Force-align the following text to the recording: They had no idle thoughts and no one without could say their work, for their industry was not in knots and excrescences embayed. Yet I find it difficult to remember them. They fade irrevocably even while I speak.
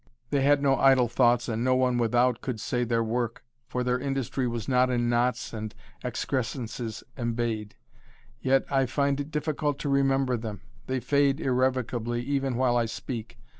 They 0.31 0.41
had 0.41 0.63
no 0.63 0.77
idle 0.77 1.07
thoughts 1.07 1.47
and 1.47 1.63
no 1.63 1.75
one 1.75 1.99
without 1.99 2.41
could 2.41 2.59
say 2.59 2.83
their 2.83 3.03
work, 3.03 3.43
for 3.67 3.83
their 3.83 3.99
industry 3.99 4.47
was 4.47 4.67
not 4.67 4.89
in 4.89 5.09
knots 5.09 5.53
and 5.53 5.75
excrescences 6.03 7.03
embayed. 7.19 7.73
Yet 8.41 8.65
I 8.71 8.87
find 8.87 9.19
it 9.19 9.29
difficult 9.29 9.77
to 9.81 9.89
remember 9.89 10.37
them. 10.37 10.61
They 10.87 11.01
fade 11.01 11.39
irrevocably 11.39 12.23
even 12.23 12.55
while 12.55 12.77
I 12.77 12.87
speak. 12.87 13.37